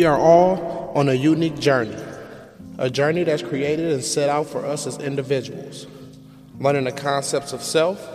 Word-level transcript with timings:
We 0.00 0.06
are 0.06 0.18
all 0.18 0.92
on 0.94 1.10
a 1.10 1.12
unique 1.12 1.58
journey, 1.58 1.94
a 2.78 2.88
journey 2.88 3.22
that's 3.22 3.42
created 3.42 3.92
and 3.92 4.02
set 4.02 4.30
out 4.30 4.46
for 4.46 4.64
us 4.64 4.86
as 4.86 4.96
individuals, 4.96 5.86
learning 6.58 6.84
the 6.84 6.92
concepts 6.92 7.52
of 7.52 7.62
self 7.62 8.08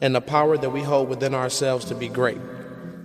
and 0.00 0.14
the 0.14 0.20
power 0.20 0.56
that 0.56 0.70
we 0.70 0.82
hold 0.82 1.08
within 1.08 1.34
ourselves 1.34 1.86
to 1.86 1.96
be 1.96 2.06
great. 2.06 2.38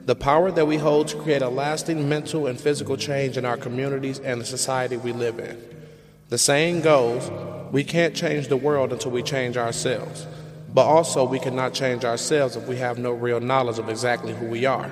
The 0.06 0.14
power 0.14 0.52
that 0.52 0.68
we 0.68 0.78
hold 0.78 1.08
to 1.08 1.18
create 1.18 1.42
a 1.42 1.50
lasting 1.50 2.08
mental 2.08 2.46
and 2.46 2.62
physical 2.62 2.98
change 2.98 3.36
in 3.36 3.46
our 3.46 3.58
communities 3.58 4.20
and 4.20 4.40
the 4.40 4.46
society 4.46 4.96
we 4.96 5.12
live 5.12 5.40
in. 5.40 5.60
The 6.28 6.38
saying 6.38 6.82
goes, 6.82 7.32
we 7.72 7.84
can't 7.84 8.16
change 8.16 8.48
the 8.48 8.58
world 8.58 8.94
until 8.94 9.10
we 9.10 9.24
change 9.24 9.58
ourselves. 9.58 10.28
But 10.72 10.86
also, 10.86 11.26
we 11.26 11.40
cannot 11.40 11.74
change 11.74 12.06
ourselves 12.06 12.56
if 12.56 12.68
we 12.68 12.76
have 12.76 13.00
no 13.00 13.12
real 13.12 13.40
knowledge 13.40 13.80
of 13.80 13.90
exactly 13.90 14.36
who 14.36 14.46
we 14.46 14.68
are. 14.68 14.92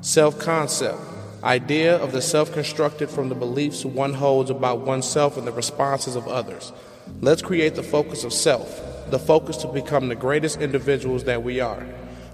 Self 0.00 0.38
concept, 0.38 1.00
idea 1.42 1.96
of 1.96 2.12
the 2.12 2.22
self 2.22 2.52
constructed 2.52 3.08
from 3.08 3.28
the 3.28 3.34
beliefs 3.34 3.84
one 3.84 4.14
holds 4.14 4.50
about 4.50 4.80
oneself 4.80 5.36
and 5.36 5.46
the 5.46 5.52
responses 5.52 6.16
of 6.16 6.26
others. 6.26 6.72
Let's 7.20 7.42
create 7.42 7.74
the 7.74 7.82
focus 7.82 8.24
of 8.24 8.32
self, 8.32 8.80
the 9.10 9.18
focus 9.18 9.56
to 9.58 9.68
become 9.68 10.08
the 10.08 10.14
greatest 10.14 10.60
individuals 10.60 11.24
that 11.24 11.42
we 11.42 11.60
are. 11.60 11.86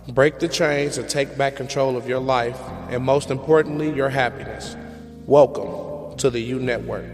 Break 0.09 0.39
the 0.39 0.49
chains 0.49 0.99
and 0.99 1.09
take 1.09 1.37
back 1.39 1.57
control 1.57 1.97
of 1.97 2.09
your 2.09 2.19
life, 2.19 2.59
and 2.91 3.03
most 3.03 3.31
importantly, 3.31 3.91
your 3.91 4.11
happiness. 4.11 4.77
Welcome 5.27 6.17
to 6.19 6.31
the 6.31 6.41
U 6.41 6.59
Network. 6.59 7.07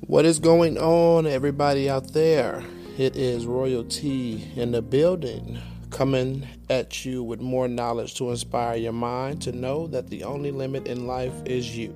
What 0.00 0.24
is 0.24 0.38
going 0.38 0.78
on, 0.78 1.26
everybody 1.26 1.88
out 1.88 2.12
there? 2.14 2.64
It 2.98 3.16
is 3.16 3.46
royalty 3.46 4.50
in 4.56 4.72
the 4.72 4.82
building, 4.82 5.58
coming 5.90 6.46
at 6.68 7.04
you 7.04 7.22
with 7.22 7.40
more 7.40 7.68
knowledge 7.68 8.14
to 8.14 8.30
inspire 8.30 8.76
your 8.76 8.92
mind 8.92 9.42
to 9.42 9.52
know 9.52 9.86
that 9.88 10.08
the 10.08 10.24
only 10.24 10.50
limit 10.50 10.86
in 10.86 11.06
life 11.06 11.34
is 11.44 11.76
you. 11.76 11.94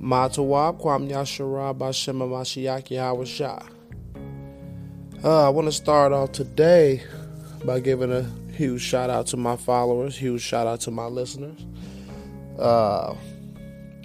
Matawab 0.00 0.80
Kwam 0.80 1.08
Yashara 1.08 1.76
Hawasha. 2.98 3.68
Uh, 5.24 5.46
I 5.46 5.48
want 5.50 5.68
to 5.68 5.72
start 5.72 6.12
off 6.12 6.32
today 6.32 7.04
by 7.64 7.78
giving 7.78 8.12
a 8.12 8.22
huge 8.52 8.82
shout 8.82 9.08
out 9.10 9.28
to 9.28 9.36
my 9.36 9.54
followers, 9.56 10.16
huge 10.16 10.42
shout 10.42 10.66
out 10.66 10.80
to 10.80 10.90
my 10.90 11.06
listeners. 11.06 11.64
Uh, 12.58 13.14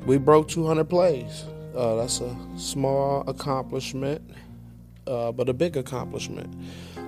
we 0.05 0.17
broke 0.17 0.47
200 0.47 0.85
plays. 0.85 1.45
Uh, 1.75 1.95
that's 1.95 2.21
a 2.21 2.37
small 2.57 3.23
accomplishment, 3.27 4.21
uh, 5.07 5.31
but 5.31 5.49
a 5.49 5.53
big 5.53 5.77
accomplishment. 5.77 6.53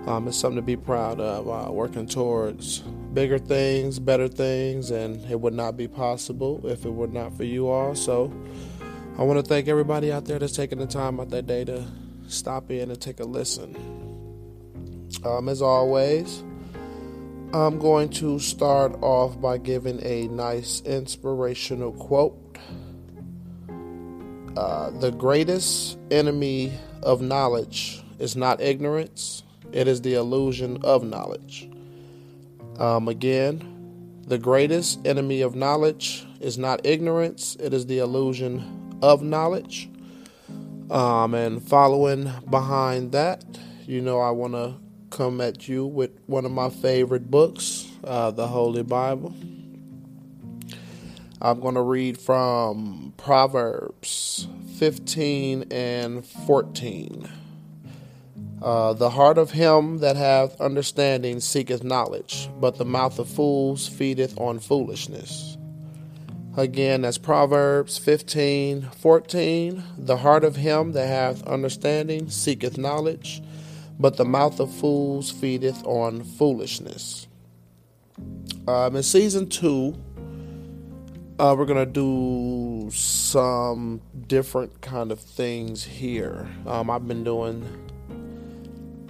Um, 0.07 0.27
it's 0.27 0.37
something 0.37 0.55
to 0.55 0.61
be 0.61 0.77
proud 0.77 1.19
of. 1.19 1.47
Uh, 1.47 1.71
working 1.71 2.07
towards 2.07 2.79
bigger 3.13 3.37
things, 3.37 3.99
better 3.99 4.27
things, 4.27 4.91
and 4.91 5.23
it 5.29 5.39
would 5.39 5.53
not 5.53 5.77
be 5.77 5.87
possible 5.87 6.61
if 6.65 6.85
it 6.85 6.91
were 6.91 7.07
not 7.07 7.35
for 7.35 7.43
you 7.43 7.67
all. 7.69 7.95
So 7.95 8.33
I 9.17 9.23
want 9.23 9.37
to 9.39 9.43
thank 9.43 9.67
everybody 9.67 10.11
out 10.11 10.25
there 10.25 10.39
that's 10.39 10.55
taking 10.55 10.79
the 10.79 10.87
time 10.87 11.19
out 11.19 11.29
their 11.29 11.41
day 11.41 11.65
to 11.65 11.85
stop 12.27 12.71
in 12.71 12.89
and 12.89 12.99
take 12.99 13.19
a 13.19 13.25
listen. 13.25 13.75
Um, 15.25 15.49
as 15.49 15.61
always, 15.61 16.43
I'm 17.51 17.79
going 17.79 18.09
to 18.09 18.39
start 18.39 18.95
off 19.01 19.41
by 19.41 19.57
giving 19.57 20.01
a 20.05 20.27
nice 20.27 20.81
inspirational 20.81 21.91
quote. 21.91 22.57
Uh, 24.55 24.91
the 24.99 25.11
greatest 25.11 25.97
enemy 26.11 26.71
of 27.03 27.21
knowledge 27.21 28.03
is 28.19 28.35
not 28.35 28.61
ignorance, 28.61 29.43
it 29.71 29.87
is 29.87 30.01
the 30.01 30.15
illusion 30.15 30.79
of 30.83 31.03
knowledge. 31.03 31.69
Um, 32.77 33.07
again, 33.07 34.21
the 34.27 34.37
greatest 34.37 35.05
enemy 35.05 35.41
of 35.41 35.55
knowledge 35.55 36.25
is 36.39 36.57
not 36.57 36.85
ignorance, 36.85 37.55
it 37.59 37.73
is 37.73 37.85
the 37.85 37.99
illusion 37.99 38.99
of 39.01 39.21
knowledge. 39.21 39.89
Um, 40.89 41.33
and 41.33 41.61
following 41.61 42.31
behind 42.49 43.11
that, 43.11 43.43
you 43.85 44.01
know, 44.01 44.19
I 44.19 44.31
want 44.31 44.53
to 44.53 44.75
come 45.09 45.41
at 45.41 45.67
you 45.67 45.85
with 45.85 46.11
one 46.27 46.45
of 46.45 46.51
my 46.51 46.69
favorite 46.69 47.29
books, 47.29 47.87
uh, 48.03 48.31
the 48.31 48.47
Holy 48.47 48.83
Bible. 48.83 49.33
I'm 51.41 51.59
going 51.59 51.75
to 51.75 51.81
read 51.81 52.19
from 52.19 53.13
Proverbs 53.17 54.47
15 54.79 55.65
and 55.71 56.25
14. 56.25 57.29
Uh, 58.61 58.93
the 58.93 59.09
heart 59.09 59.37
of 59.37 59.51
him 59.51 59.97
that 59.97 60.15
hath 60.15 60.59
understanding 60.61 61.41
seeketh 61.41 61.83
knowledge, 61.83 62.49
but 62.61 62.77
the 62.77 62.85
mouth 62.85 63.19
of 63.19 63.27
fools 63.27 63.89
feedeth 63.89 64.39
on 64.39 64.57
foolishness. 64.57 65.57
Again, 66.55 67.01
that's 67.01 67.17
Proverbs 67.17 67.97
15 67.97 68.83
14. 68.83 69.83
The 69.97 70.17
heart 70.17 70.45
of 70.45 70.55
him 70.55 70.93
that 70.93 71.07
hath 71.07 71.45
understanding 71.45 72.29
seeketh 72.29 72.77
knowledge, 72.77 73.43
but 73.99 74.15
the 74.15 74.23
mouth 74.23 74.61
of 74.61 74.73
fools 74.73 75.29
feedeth 75.29 75.85
on 75.85 76.23
foolishness. 76.23 77.27
Um, 78.65 78.95
in 78.95 79.03
season 79.03 79.49
two, 79.49 80.01
uh, 81.39 81.55
we're 81.57 81.65
gonna 81.65 81.85
do 81.85 82.89
some 82.91 84.01
different 84.27 84.81
kind 84.81 85.11
of 85.11 85.21
things 85.21 85.85
here. 85.85 86.49
Um, 86.67 86.89
I've 86.89 87.07
been 87.07 87.23
doing 87.23 87.65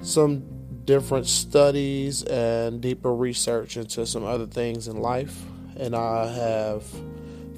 some 0.04 0.44
different 0.86 1.26
studies 1.26 2.24
and 2.24 2.82
deeper 2.82 3.14
research 3.14 3.78
into 3.78 4.06
some 4.06 4.24
other 4.24 4.46
things 4.46 4.88
in 4.88 4.98
life, 4.98 5.44
and 5.76 5.96
I 5.96 6.32
have 6.32 6.84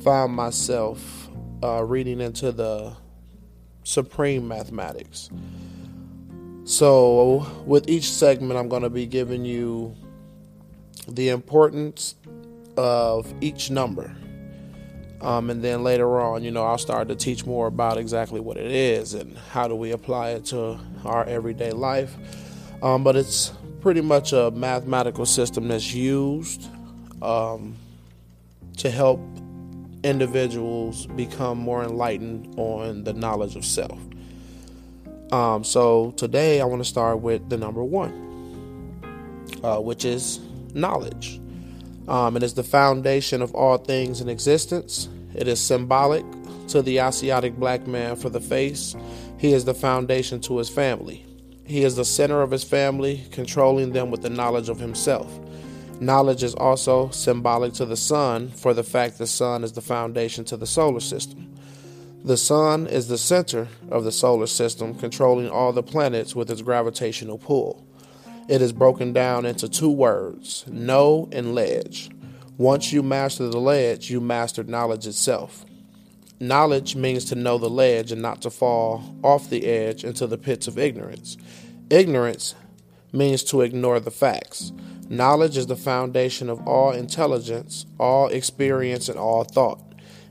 found 0.04 0.34
myself 0.34 1.30
uh, 1.62 1.84
reading 1.84 2.22
into 2.22 2.54
the 2.54 2.96
supreme 3.84 4.48
mathematics. 4.48 5.30
So, 6.64 7.46
with 7.66 7.90
each 7.90 8.10
segment, 8.10 8.58
I'm 8.58 8.70
going 8.70 8.84
to 8.84 8.90
be 8.90 9.06
giving 9.06 9.44
you 9.44 9.96
the 11.10 11.30
importance 11.30 12.16
of 12.78 13.34
each 13.42 13.70
number. 13.70 14.16
Um, 15.22 15.50
and 15.52 15.64
then 15.64 15.84
later 15.84 16.20
on, 16.20 16.44
you 16.44 16.52
know, 16.52 16.66
I'll 16.66 16.78
start 16.78 17.08
to 17.10 17.16
teach 17.16 17.46
more 17.46 17.68
about 17.68 17.98
exactly 17.98 18.40
what 18.40 18.58
it 18.58 18.72
is 18.72 19.14
and 19.14 19.38
how 19.38 19.68
do 19.68 19.76
we 19.76 19.92
apply 19.92 20.32
it 20.32 20.46
to 20.46 20.80
our 21.06 21.24
everyday 21.26 21.72
life. 21.72 22.16
Um, 22.82 23.04
but 23.04 23.16
it's 23.16 23.54
pretty 23.82 24.02
much 24.02 24.34
a 24.34 24.52
mathematical 24.52 25.26
system 25.26 25.68
that's 25.68 25.94
used 25.94 26.68
um, 27.22 27.76
to 28.78 28.90
help 28.90 29.20
individuals 30.04 31.06
become 31.08 31.58
more 31.58 31.84
enlightened 31.84 32.56
on 32.58 33.04
the 33.04 33.14
knowledge 33.14 33.56
of 33.56 33.66
self. 33.66 34.00
Um, 35.32 35.64
so 35.64 36.12
today 36.18 36.62
I 36.62 36.66
want 36.66 36.82
to 36.82 36.90
start 36.90 37.20
with 37.20 37.50
the 37.50 37.58
number 37.58 37.84
one, 37.84 39.02
uh, 39.64 39.80
which 39.80 40.06
is 40.06 40.40
knowledge. 40.74 41.41
Um, 42.12 42.36
it 42.36 42.44
is 42.44 42.56
the 42.56 42.64
foundation 42.64 43.42
of 43.42 43.56
all 43.56 43.78
things 43.78 44.20
in 44.20 44.28
existence. 44.28 45.08
It 45.34 45.48
is 45.48 45.62
symbolic 45.62 46.26
to 46.68 46.82
the 46.82 46.98
Asiatic 46.98 47.56
black 47.56 47.88
man 47.88 48.18
for 48.18 48.30
the 48.30 48.42
face. 48.42 48.98
He 49.38 49.54
is 49.54 49.64
the 49.64 49.74
foundation 49.74 50.42
to 50.42 50.58
his 50.58 50.70
family. 50.70 51.26
He 51.64 51.86
is 51.86 51.96
the 51.96 52.04
center 52.04 52.42
of 52.42 52.52
his 52.52 52.66
family, 52.66 53.24
controlling 53.32 53.94
them 53.94 54.12
with 54.12 54.24
the 54.24 54.30
knowledge 54.30 54.68
of 54.68 54.78
himself. 54.78 55.40
Knowledge 56.02 56.44
is 56.44 56.54
also 56.54 57.10
symbolic 57.12 57.72
to 57.76 57.86
the 57.86 57.96
sun 57.96 58.50
for 58.50 58.74
the 58.74 58.84
fact 58.84 59.18
the 59.18 59.26
sun 59.26 59.64
is 59.64 59.72
the 59.72 59.80
foundation 59.80 60.44
to 60.44 60.58
the 60.58 60.68
solar 60.68 61.00
system. 61.00 61.56
The 62.26 62.36
sun 62.36 62.88
is 62.88 63.08
the 63.08 63.18
center 63.18 63.70
of 63.90 64.04
the 64.04 64.12
solar 64.12 64.48
system, 64.48 64.96
controlling 64.96 65.50
all 65.50 65.72
the 65.72 65.82
planets 65.82 66.36
with 66.36 66.52
its 66.52 66.62
gravitational 66.62 67.38
pull. 67.38 67.88
It 68.52 68.62
is 68.62 68.74
broken 68.74 69.14
down 69.14 69.46
into 69.46 69.70
two 69.70 69.90
words 69.90 70.66
know 70.68 71.30
and 71.32 71.56
ledge. 71.56 72.10
Once 72.58 72.92
you 72.92 73.02
master 73.02 73.48
the 73.48 73.62
ledge, 73.62 74.12
you 74.12 74.20
master 74.20 74.62
knowledge 74.62 75.08
itself. 75.08 75.64
Knowledge 76.38 76.98
means 76.98 77.24
to 77.26 77.36
know 77.36 77.58
the 77.58 77.70
ledge 77.70 78.12
and 78.12 78.22
not 78.22 78.42
to 78.42 78.50
fall 78.50 79.16
off 79.24 79.50
the 79.50 79.66
edge 79.66 80.04
into 80.04 80.28
the 80.28 80.38
pits 80.38 80.68
of 80.68 80.78
ignorance. 80.78 81.38
Ignorance 81.90 82.54
means 83.14 83.42
to 83.46 83.62
ignore 83.62 84.02
the 84.02 84.12
facts. 84.12 84.74
Knowledge 85.08 85.56
is 85.56 85.68
the 85.68 85.78
foundation 85.78 86.50
of 86.50 86.68
all 86.68 86.92
intelligence, 86.92 87.86
all 88.02 88.28
experience, 88.28 89.08
and 89.08 89.18
all 89.18 89.46
thought. 89.46 89.80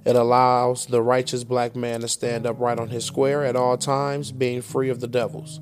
It 0.05 0.15
allows 0.15 0.85
the 0.85 1.01
righteous 1.01 1.43
black 1.43 1.75
man 1.75 2.03
to 2.03 2.09
stand 2.09 2.45
upright 2.45 2.81
on 2.81 2.89
his 2.89 3.07
square 3.07 3.47
at 3.47 3.57
all 3.57 3.79
times, 3.79 4.31
being 4.31 4.61
free 4.61 4.91
of 4.91 5.01
the 5.01 5.09
devils. 5.09 5.59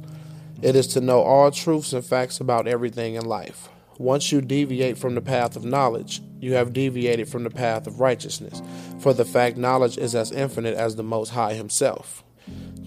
It 0.62 0.76
is 0.76 0.87
to 0.88 1.00
know 1.00 1.22
all 1.22 1.50
truths 1.50 1.93
and 1.93 2.05
facts 2.05 2.40
about 2.40 2.66
everything 2.66 3.14
in 3.14 3.25
life. 3.25 3.69
Once 3.99 4.32
you 4.32 4.40
deviate 4.40 4.96
from 4.99 5.14
the 5.14 5.20
path 5.20 5.56
of 5.56 5.64
knowledge, 5.64 6.20
you 6.40 6.55
have 6.55 6.72
deviated 6.72 7.28
from 7.28 7.44
the 7.44 7.50
path 7.50 7.87
of 7.87 8.00
righteousness. 8.00 8.62
For 9.00 9.12
the 9.12 9.25
fact 9.25 9.56
knowledge 9.56 9.99
is 9.99 10.14
as 10.14 10.31
infinite 10.32 10.76
as 10.76 10.96
the 10.96 11.02
Most 11.02 11.31
High 11.31 11.55
Himself. 11.55 12.22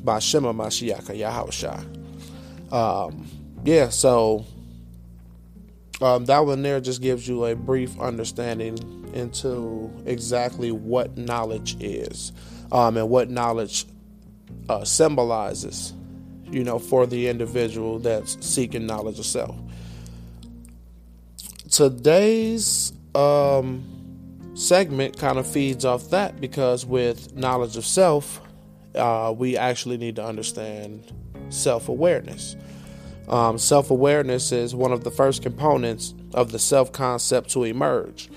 By 0.04 0.20
Shema 0.20 0.54
Mashiach 0.54 1.06
Yahusha. 1.16 2.74
Um, 2.74 3.28
yeah, 3.64 3.90
so 3.90 4.46
Um, 6.02 6.26
that 6.26 6.46
one 6.46 6.64
there 6.64 6.82
just 6.82 7.00
gives 7.02 7.28
you 7.28 7.46
a 7.46 7.56
brief 7.56 8.00
understanding 8.00 8.76
into 9.14 9.92
exactly 10.08 10.72
what 10.72 11.16
knowledge 11.16 11.78
is 11.80 12.32
um, 12.72 12.98
and 12.98 13.08
what 13.08 13.30
knowledge 13.30 13.86
uh, 14.68 14.84
symbolizes, 14.84 15.94
you 16.52 16.64
know, 16.64 16.80
for 16.80 17.06
the 17.06 17.28
individual 17.28 18.00
that's 18.00 18.38
seeking 18.46 18.86
knowledge 18.86 19.20
of 19.20 19.26
self. 19.26 19.56
Today's 21.70 22.94
um, 23.16 23.84
segment 24.56 25.18
kind 25.18 25.38
of 25.38 25.48
feeds 25.48 25.86
off 25.86 26.10
that 26.10 26.42
because 26.42 26.86
with 26.86 27.36
knowledge 27.36 27.78
of 27.78 27.86
self, 27.86 28.42
uh, 28.96 29.34
we 29.36 29.58
actually 29.58 29.98
need 29.98 30.18
to 30.18 30.26
understand 30.26 31.12
self 31.50 31.90
awareness. 31.90 32.56
Um, 33.28 33.58
self 33.58 33.92
awareness 33.92 34.52
is 34.52 34.76
one 34.76 34.92
of 34.92 35.04
the 35.04 35.12
first 35.12 35.42
components 35.42 36.14
of 36.34 36.52
the 36.52 36.60
self 36.60 36.92
concept 36.92 37.50
to 37.52 37.64
emerge. 37.64 38.30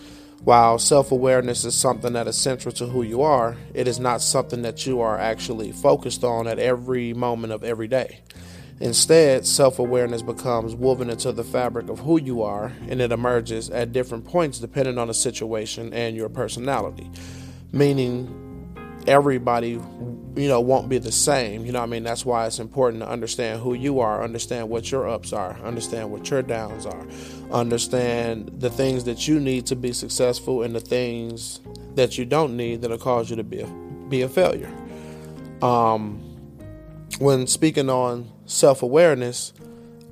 While 0.44 0.78
self 0.78 1.10
awareness 1.10 1.64
is 1.64 1.74
something 1.74 2.12
that 2.12 2.28
is 2.28 2.36
central 2.36 2.72
to 2.74 2.86
who 2.86 3.02
you 3.02 3.22
are, 3.22 3.56
it 3.72 3.88
is 3.88 3.98
not 3.98 4.20
something 4.20 4.60
that 4.60 4.86
you 4.86 5.00
are 5.00 5.18
actually 5.18 5.72
focused 5.72 6.22
on 6.22 6.46
at 6.46 6.58
every 6.58 7.14
moment 7.14 7.54
of 7.54 7.64
every 7.64 7.88
day. 7.88 8.20
Instead, 8.78 9.46
self 9.46 9.78
awareness 9.78 10.20
becomes 10.20 10.74
woven 10.74 11.08
into 11.08 11.32
the 11.32 11.44
fabric 11.44 11.88
of 11.88 12.00
who 12.00 12.20
you 12.20 12.42
are 12.42 12.72
and 12.88 13.00
it 13.00 13.10
emerges 13.10 13.70
at 13.70 13.92
different 13.92 14.26
points 14.26 14.58
depending 14.58 14.98
on 14.98 15.08
the 15.08 15.14
situation 15.14 15.94
and 15.94 16.14
your 16.14 16.28
personality. 16.28 17.10
Meaning, 17.72 18.74
everybody 19.06 19.80
you 20.36 20.48
know 20.48 20.60
won't 20.60 20.88
be 20.88 20.98
the 20.98 21.12
same. 21.12 21.64
You 21.64 21.72
know 21.72 21.80
i 21.80 21.86
mean? 21.86 22.02
That's 22.02 22.24
why 22.24 22.46
it's 22.46 22.58
important 22.58 23.02
to 23.02 23.08
understand 23.08 23.60
who 23.60 23.74
you 23.74 24.00
are 24.00 24.22
understand 24.22 24.68
what 24.68 24.90
your 24.90 25.08
ups 25.08 25.32
are 25.32 25.56
understand 25.64 26.10
what 26.10 26.28
your 26.30 26.42
downs 26.42 26.86
are 26.86 27.06
understand 27.52 28.50
the 28.58 28.70
things 28.70 29.04
that 29.04 29.28
you 29.28 29.38
need 29.38 29.66
to 29.66 29.76
be 29.76 29.92
successful 29.92 30.62
and 30.62 30.74
the 30.74 30.80
things 30.80 31.60
that 31.94 32.18
you 32.18 32.24
don't 32.24 32.56
need 32.56 32.82
that'll 32.82 32.98
cause 32.98 33.30
you 33.30 33.36
to 33.36 33.44
be 33.44 33.60
a, 33.60 33.66
be 34.08 34.22
a 34.22 34.28
failure. 34.28 34.72
Um, 35.62 36.18
when 37.18 37.46
speaking 37.46 37.88
on 37.88 38.30
self-awareness 38.46 39.52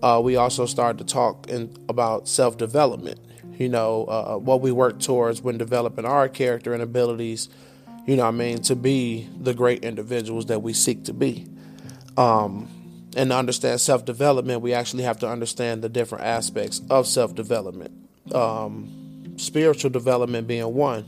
uh, 0.03 0.21
we 0.23 0.37
also 0.37 0.67
start 0.67 0.99
to 0.99 1.05
talk 1.05 1.49
in, 1.49 1.75
about 1.89 2.27
self-development. 2.27 3.21
You 3.59 3.69
know 3.69 4.05
uh, 4.05 4.37
what 4.39 4.61
we 4.61 4.73
work 4.73 4.99
towards 4.99 5.43
when 5.43 5.59
developing 5.59 6.05
our 6.05 6.29
character 6.29 6.75
and 6.75 6.83
abilities 6.83 7.49
you 8.07 8.17
know 8.17 8.27
I 8.27 8.31
mean, 8.31 8.63
to 8.63 8.77
be 8.77 9.29
the 9.41 9.55
great 9.55 9.85
individuals 9.85 10.47
that 10.47 10.63
we 10.63 10.73
seek 10.73 11.05
to 11.05 11.13
be. 11.13 11.47
Um, 12.17 12.69
and 13.17 13.31
to 13.31 13.37
understand 13.37 13.81
self 13.81 14.05
development, 14.05 14.63
we 14.63 14.73
actually 14.73 15.03
have 15.05 15.19
to 15.21 15.29
understand 15.29 15.83
the 15.83 15.89
different 15.89 16.25
aspects 16.25 16.81
of 16.91 17.07
self 17.07 17.35
development. 17.35 17.93
Um, 18.35 19.35
spiritual 19.37 19.91
development 19.91 20.47
being 20.47 20.75
one. 20.75 21.05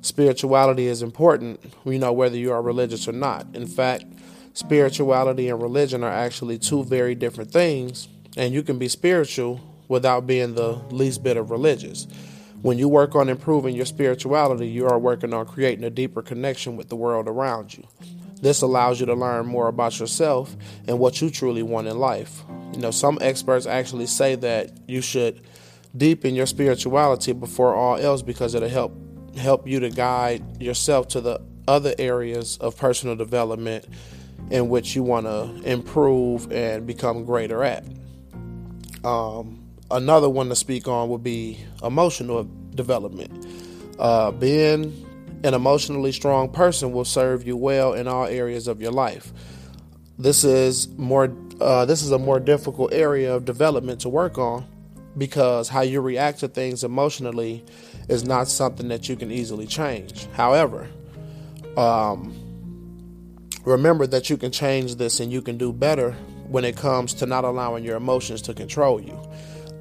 Spirituality 0.00 0.86
is 0.86 1.02
important, 1.02 1.60
you 1.84 1.98
know, 1.98 2.12
whether 2.12 2.36
you 2.36 2.52
are 2.52 2.60
religious 2.60 3.08
or 3.08 3.12
not. 3.12 3.46
In 3.54 3.66
fact, 3.66 4.04
spirituality 4.52 5.48
and 5.48 5.62
religion 5.62 6.04
are 6.04 6.12
actually 6.12 6.58
two 6.58 6.84
very 6.84 7.14
different 7.14 7.50
things, 7.50 8.08
and 8.36 8.52
you 8.52 8.62
can 8.62 8.78
be 8.78 8.88
spiritual 8.88 9.60
without 9.88 10.26
being 10.26 10.54
the 10.54 10.72
least 10.90 11.22
bit 11.22 11.36
of 11.36 11.50
religious. 11.50 12.06
When 12.64 12.78
you 12.78 12.88
work 12.88 13.14
on 13.14 13.28
improving 13.28 13.76
your 13.76 13.84
spirituality, 13.84 14.66
you 14.66 14.86
are 14.86 14.98
working 14.98 15.34
on 15.34 15.44
creating 15.44 15.84
a 15.84 15.90
deeper 15.90 16.22
connection 16.22 16.78
with 16.78 16.88
the 16.88 16.96
world 16.96 17.28
around 17.28 17.76
you. 17.76 17.86
This 18.40 18.62
allows 18.62 18.98
you 18.98 19.04
to 19.04 19.12
learn 19.12 19.44
more 19.44 19.68
about 19.68 20.00
yourself 20.00 20.56
and 20.88 20.98
what 20.98 21.20
you 21.20 21.28
truly 21.28 21.62
want 21.62 21.88
in 21.88 21.98
life. 21.98 22.42
You 22.72 22.78
know, 22.78 22.90
some 22.90 23.18
experts 23.20 23.66
actually 23.66 24.06
say 24.06 24.36
that 24.36 24.70
you 24.88 25.02
should 25.02 25.42
deepen 25.94 26.34
your 26.34 26.46
spirituality 26.46 27.34
before 27.34 27.74
all 27.74 27.98
else 27.98 28.22
because 28.22 28.54
it'll 28.54 28.70
help 28.70 28.96
help 29.36 29.68
you 29.68 29.78
to 29.80 29.90
guide 29.90 30.62
yourself 30.62 31.08
to 31.08 31.20
the 31.20 31.42
other 31.68 31.94
areas 31.98 32.56
of 32.62 32.78
personal 32.78 33.14
development 33.14 33.84
in 34.50 34.70
which 34.70 34.96
you 34.96 35.02
want 35.02 35.26
to 35.26 35.70
improve 35.70 36.50
and 36.50 36.86
become 36.86 37.26
greater 37.26 37.62
at. 37.62 37.84
Um, 39.04 39.63
another 39.90 40.28
one 40.28 40.48
to 40.48 40.56
speak 40.56 40.88
on 40.88 41.08
would 41.08 41.22
be 41.22 41.58
emotional 41.82 42.48
development. 42.74 43.46
Uh, 43.98 44.30
being 44.30 45.04
an 45.44 45.54
emotionally 45.54 46.12
strong 46.12 46.48
person 46.50 46.92
will 46.92 47.04
serve 47.04 47.46
you 47.46 47.56
well 47.56 47.92
in 47.92 48.08
all 48.08 48.26
areas 48.26 48.66
of 48.66 48.80
your 48.80 48.92
life. 48.92 49.32
This 50.18 50.44
is 50.44 50.88
more. 50.96 51.34
Uh, 51.60 51.84
this 51.84 52.02
is 52.02 52.10
a 52.10 52.18
more 52.18 52.40
difficult 52.40 52.92
area 52.92 53.32
of 53.34 53.44
development 53.44 54.00
to 54.00 54.08
work 54.08 54.38
on 54.38 54.66
because 55.16 55.68
how 55.68 55.82
you 55.82 56.00
react 56.00 56.40
to 56.40 56.48
things 56.48 56.82
emotionally 56.82 57.64
is 58.08 58.24
not 58.24 58.48
something 58.48 58.88
that 58.88 59.08
you 59.08 59.16
can 59.16 59.30
easily 59.30 59.66
change. 59.66 60.26
However, 60.32 60.88
um, 61.76 62.34
remember 63.64 64.06
that 64.06 64.30
you 64.30 64.36
can 64.36 64.50
change 64.50 64.96
this 64.96 65.20
and 65.20 65.32
you 65.32 65.42
can 65.42 65.58
do 65.58 65.72
better 65.72 66.12
when 66.48 66.64
it 66.64 66.76
comes 66.76 67.14
to 67.14 67.26
not 67.26 67.44
allowing 67.44 67.84
your 67.84 67.96
emotions 67.96 68.42
to 68.42 68.54
control 68.54 69.00
you. 69.00 69.18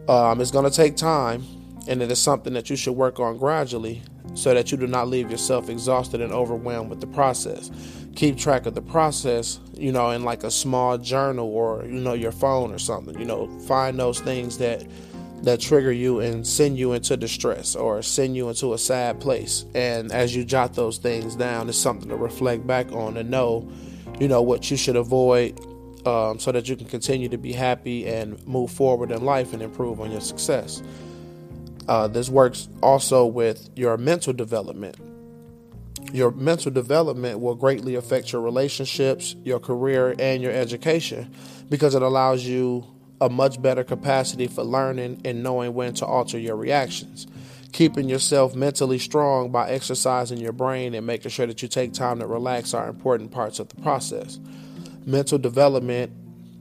Um, 0.07 0.41
it's 0.41 0.51
going 0.51 0.69
to 0.69 0.75
take 0.75 0.97
time, 0.97 1.45
and 1.87 2.01
it 2.01 2.11
is 2.11 2.19
something 2.19 2.53
that 2.53 2.69
you 2.69 2.75
should 2.75 2.93
work 2.93 3.19
on 3.19 3.37
gradually 3.37 4.01
so 4.35 4.53
that 4.53 4.71
you 4.71 4.77
do 4.77 4.87
not 4.87 5.07
leave 5.07 5.31
yourself 5.31 5.69
exhausted 5.69 6.19
and 6.19 6.33
overwhelmed 6.33 6.89
with 6.89 6.99
the 6.99 7.07
process. 7.07 7.71
Keep 8.15 8.37
track 8.37 8.65
of 8.65 8.75
the 8.75 8.81
process, 8.81 9.59
you 9.73 9.91
know, 9.91 10.11
in 10.11 10.23
like 10.23 10.43
a 10.43 10.51
small 10.51 10.97
journal 10.97 11.47
or 11.47 11.83
you 11.85 11.93
know 11.93 12.13
your 12.13 12.31
phone 12.31 12.71
or 12.71 12.79
something. 12.79 13.17
You 13.17 13.25
know, 13.25 13.47
find 13.61 13.97
those 13.97 14.19
things 14.19 14.57
that 14.59 14.85
that 15.43 15.59
trigger 15.59 15.91
you 15.91 16.19
and 16.19 16.45
send 16.45 16.77
you 16.77 16.93
into 16.93 17.17
distress 17.17 17.75
or 17.75 18.01
send 18.01 18.35
you 18.35 18.49
into 18.49 18.73
a 18.73 18.77
sad 18.77 19.19
place. 19.19 19.65
And 19.75 20.11
as 20.11 20.35
you 20.35 20.45
jot 20.45 20.73
those 20.73 20.97
things 20.97 21.35
down, 21.35 21.67
it's 21.67 21.77
something 21.77 22.09
to 22.09 22.15
reflect 22.15 22.65
back 22.65 22.91
on 22.93 23.17
and 23.17 23.29
know, 23.29 23.69
you 24.19 24.27
know, 24.27 24.41
what 24.41 24.71
you 24.71 24.77
should 24.77 24.95
avoid 24.95 25.59
um, 26.05 26.39
so 26.39 26.51
that 26.51 26.67
you 26.67 26.75
can 26.75 26.87
continue 26.87 27.29
to 27.29 27.37
be 27.37 27.53
happy 27.53 28.07
and 28.07 28.45
move 28.47 28.71
forward 28.71 29.11
in 29.11 29.23
life 29.23 29.53
and 29.53 29.61
improve 29.61 30.01
on 30.01 30.11
your 30.11 30.21
success. 30.21 30.81
Uh, 31.87 32.07
this 32.07 32.29
works 32.29 32.67
also 32.81 33.25
with 33.25 33.69
your 33.75 33.97
mental 33.97 34.33
development. 34.33 34.95
Your 36.11 36.31
mental 36.31 36.71
development 36.71 37.39
will 37.39 37.55
greatly 37.55 37.95
affect 37.95 38.31
your 38.31 38.41
relationships, 38.41 39.35
your 39.43 39.59
career, 39.59 40.15
and 40.19 40.41
your 40.41 40.51
education 40.51 41.33
because 41.69 41.95
it 41.95 42.01
allows 42.01 42.45
you 42.45 42.85
a 43.19 43.29
much 43.29 43.61
better 43.61 43.83
capacity 43.83 44.47
for 44.47 44.63
learning 44.63 45.21
and 45.25 45.43
knowing 45.43 45.73
when 45.73 45.93
to 45.95 46.05
alter 46.05 46.37
your 46.37 46.55
reactions. 46.55 47.25
Keeping 47.71 48.07
yourself 48.07 48.53
mentally 48.53 48.99
strong 48.99 49.49
by 49.49 49.69
exercising 49.69 50.37
your 50.37 50.51
brain 50.51 50.93
and 50.93 51.07
making 51.07 51.31
sure 51.31 51.47
that 51.47 51.61
you 51.61 51.67
take 51.67 51.93
time 51.93 52.19
to 52.19 52.27
relax 52.27 52.73
are 52.73 52.87
important 52.87 53.31
parts 53.31 53.59
of 53.59 53.69
the 53.69 53.81
process 53.81 54.39
mental 55.05 55.37
development 55.37 56.11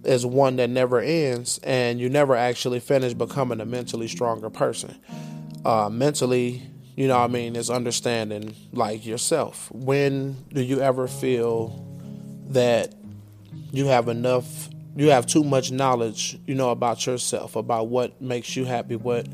is 0.04 0.26
one 0.26 0.56
that 0.56 0.70
never 0.70 1.00
ends, 1.00 1.58
and 1.62 2.00
you 2.00 2.08
never 2.08 2.34
actually 2.34 2.80
finish 2.80 3.14
becoming 3.14 3.60
a 3.60 3.64
mentally 3.64 4.08
stronger 4.08 4.50
person. 4.50 4.94
Uh, 5.64 5.88
mentally, 5.88 6.62
you 6.96 7.08
know, 7.08 7.18
I 7.18 7.28
mean, 7.28 7.56
is 7.56 7.70
understanding 7.70 8.54
like 8.72 9.06
yourself. 9.06 9.70
When 9.72 10.44
do 10.52 10.60
you 10.60 10.80
ever 10.80 11.06
feel 11.06 11.86
that 12.48 12.94
you 13.70 13.86
have 13.86 14.08
enough? 14.08 14.68
You 14.96 15.10
have 15.10 15.26
too 15.26 15.44
much 15.44 15.70
knowledge, 15.70 16.38
you 16.46 16.54
know, 16.54 16.70
about 16.70 17.06
yourself, 17.06 17.56
about 17.56 17.88
what 17.88 18.20
makes 18.20 18.56
you 18.56 18.64
happy, 18.64 18.96
what 18.96 19.26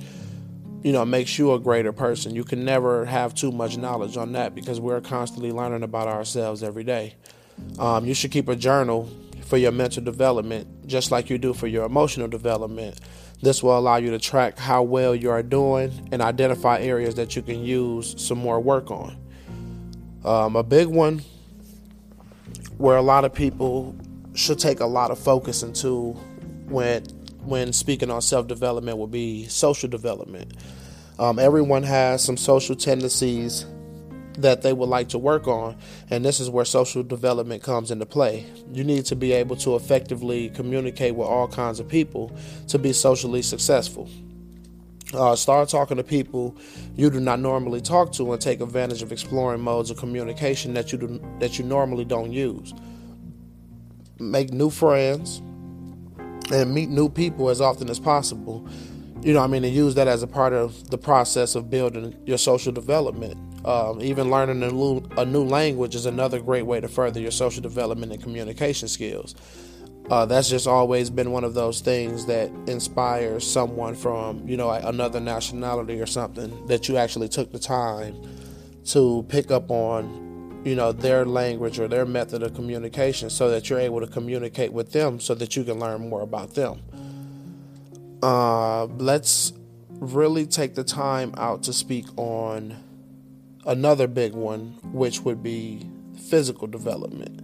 you 0.83 0.93
know 0.93 1.05
makes 1.05 1.39
you 1.39 1.53
a 1.55 1.59
greater 1.59 1.93
person. 1.93 2.35
You 2.35 2.45
can 2.45 2.65
never 2.65 3.05
have 3.05 3.35
too 3.35 3.51
much 3.51 3.77
knowledge 3.77 4.17
on 4.17 4.33
that 4.33 4.55
because 4.55 4.81
we're 4.81 5.01
constantly 5.01 5.51
learning 5.51 5.83
about 5.83 6.07
ourselves 6.07 6.63
every 6.63 6.85
day. 6.85 7.17
Um, 7.79 8.05
you 8.05 8.15
should 8.15 8.31
keep 8.31 8.49
a 8.49 8.57
journal 8.57 9.09
for 9.47 9.57
your 9.57 9.73
mental 9.73 10.03
development, 10.03 10.87
just 10.87 11.11
like 11.11 11.31
you 11.31 11.39
do 11.39 11.55
for 11.55 11.67
your 11.67 11.85
emotional 11.85 12.29
development. 12.29 13.01
This 13.41 13.63
will 13.63 13.79
allow 13.79 13.97
you 13.97 14.11
to 14.11 14.19
track 14.19 14.59
how 14.59 14.83
well 14.83 15.15
you 15.15 15.31
are 15.31 15.43
doing 15.43 16.09
and 16.13 16.21
identify 16.21 16.81
areas 16.81 17.15
that 17.15 17.37
you 17.37 17.43
can 17.43 17.65
use 17.65 18.15
some 18.21 18.39
more 18.39 18.61
work 18.61 18.91
on. 18.91 19.17
Um, 20.25 20.57
a 20.57 20.63
big 20.63 20.89
one 20.89 21.23
where 22.79 22.97
a 22.97 23.03
lot 23.03 23.25
of 23.25 23.33
people 23.33 23.97
should 24.35 24.59
take 24.59 24.81
a 24.81 24.87
lot 24.87 25.11
of 25.11 25.19
focus 25.19 25.63
into 25.63 26.13
when 26.67 27.05
when 27.45 27.73
speaking 27.73 28.11
on 28.11 28.21
self 28.21 28.47
development 28.47 28.99
will 28.99 29.07
be 29.07 29.47
social 29.47 29.89
development. 29.89 30.53
Um, 31.19 31.39
everyone 31.39 31.83
has 31.85 32.23
some 32.23 32.37
social 32.37 32.77
tendencies 32.77 33.65
that 34.39 34.63
they 34.63 34.73
would 34.73 34.89
like 34.89 35.09
to 35.11 35.19
work 35.19 35.47
on. 35.47 35.77
And 36.11 36.25
this 36.25 36.41
is 36.41 36.51
where 36.51 36.65
social 36.65 37.03
development 37.03 37.63
comes 37.63 37.91
into 37.91 38.07
play. 38.07 38.47
You 38.73 38.85
need 38.85 39.05
to 39.07 39.17
be 39.17 39.33
able 39.33 39.57
to 39.57 39.77
effectively 39.77 40.51
communicate 40.51 41.15
with 41.15 41.29
all 41.29 41.49
kinds 41.49 41.81
of 41.81 41.89
people 41.89 42.37
to 42.69 42.79
be 42.79 42.93
socially 42.93 43.43
successful. 43.43 44.09
Uh, 45.15 45.35
start 45.35 45.71
talking 45.71 45.97
to 45.97 46.05
people 46.05 46.55
you 46.95 47.09
do 47.09 47.19
not 47.19 47.41
normally 47.41 47.81
talk 47.81 48.13
to 48.13 48.31
and 48.33 48.43
take 48.43 48.61
advantage 48.61 49.01
of 49.01 49.11
exploring 49.11 49.61
modes 49.61 49.91
of 49.91 49.97
communication 49.97 50.75
that 50.75 50.93
you 50.93 50.99
do, 50.99 51.21
that 51.39 51.59
you 51.59 51.65
normally 51.65 52.05
don't 52.05 52.31
use. 52.31 52.75
Make 54.19 54.53
new 54.53 54.69
friends 54.69 55.39
and 56.53 56.75
meet 56.75 56.91
new 56.91 57.09
people 57.09 57.49
as 57.49 57.61
often 57.61 57.89
as 57.89 57.99
possible 57.99 58.69
you 59.23 59.33
know, 59.33 59.41
I 59.41 59.47
mean, 59.47 59.65
and 59.65 59.75
use 59.75 59.95
that 59.97 60.07
as 60.07 60.23
a 60.23 60.27
part 60.27 60.53
of 60.53 60.91
the 60.91 60.99
process 60.99 61.55
of 61.55 61.69
building 61.71 62.17
your 62.25 62.39
social 62.39 62.73
development. 62.73 63.37
Um, 63.69 64.01
even 64.01 64.31
learning 64.31 64.63
a 64.63 64.71
new, 64.71 65.03
a 65.19 65.27
new 65.27 65.45
language 65.45 65.95
is 65.95 66.07
another 66.07 66.41
great 66.41 66.65
way 66.65 66.81
to 66.81 66.89
further 66.89 67.21
your 67.21 67.31
social 67.31 67.61
development 67.61 68.11
and 68.11 68.23
communication 68.23 68.89
skills. 68.89 69.35
Uh, 70.09 70.25
that's 70.25 70.49
just 70.49 70.67
always 70.67 71.11
been 71.11 71.33
one 71.33 71.45
of 71.45 71.53
those 71.53 71.83
things 71.83 72.25
that 72.25 72.51
inspires 72.67 73.47
someone 73.47 73.95
from, 73.95 74.49
you 74.49 74.57
know, 74.57 74.71
another 74.71 75.21
nationality 75.21 76.01
or 76.01 76.07
something 76.07 76.67
that 76.67 76.89
you 76.89 76.97
actually 76.97 77.29
took 77.29 77.53
the 77.53 77.59
time 77.59 78.17
to 78.87 79.23
pick 79.29 79.51
up 79.51 79.71
on, 79.71 80.63
you 80.65 80.75
know, 80.75 80.91
their 80.91 81.27
language 81.27 81.79
or 81.79 81.89
their 81.89 82.07
method 82.07 82.43
of 82.43 82.55
communication 82.55 83.29
so 83.29 83.51
that 83.51 83.69
you're 83.69 83.81
able 83.81 84.01
to 84.01 84.07
communicate 84.07 84.73
with 84.73 84.93
them 84.93 85.21
so 85.21 85.35
that 85.35 85.57
you 85.57 85.63
can 85.63 85.79
learn 85.79 86.09
more 86.09 86.23
about 86.23 86.55
them. 86.55 86.81
Uh, 88.23 88.87
let's 88.87 89.53
really 89.91 90.47
take 90.47 90.75
the 90.75 90.85
time 90.85 91.35
out 91.37 91.65
to 91.65 91.73
speak 91.75 92.07
on 92.17 92.75
another 93.69 94.09
big 94.09 94.33
one, 94.33 94.79
which 94.93 95.21
would 95.21 95.43
be 95.43 95.89
physical 96.29 96.67
development. 96.67 97.41